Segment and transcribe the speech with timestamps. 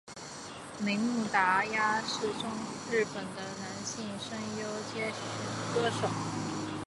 [0.79, 2.25] 铃木达央是
[2.89, 5.11] 日本的男性声优兼
[5.75, 6.07] 歌手。